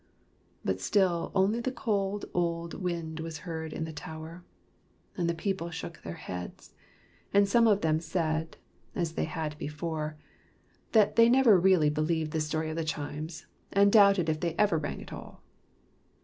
[0.65, 4.43] But still only the cold old wind was heard in the tower,
[5.15, 6.73] and the people shook their heads;
[7.35, 8.57] and some of them said,
[8.95, 10.17] as they had before,
[10.93, 14.79] that they never really believed the story of the chimes, and doubted if they ever
[14.79, 15.43] rang at all.